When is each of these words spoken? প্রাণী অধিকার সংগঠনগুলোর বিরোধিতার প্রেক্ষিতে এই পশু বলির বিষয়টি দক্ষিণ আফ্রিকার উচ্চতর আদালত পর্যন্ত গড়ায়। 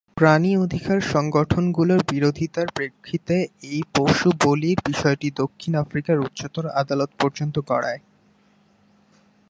প্রাণী 0.17 0.51
অধিকার 0.57 0.99
সংগঠনগুলোর 1.13 2.01
বিরোধিতার 2.09 2.67
প্রেক্ষিতে 2.75 3.35
এই 3.63 3.81
পশু 3.95 4.29
বলির 4.43 4.77
বিষয়টি 4.85 5.27
দক্ষিণ 5.35 5.73
আফ্রিকার 5.75 6.17
উচ্চতর 6.19 6.65
আদালত 6.81 7.11
পর্যন্ত 7.19 7.55
গড়ায়। 7.67 8.01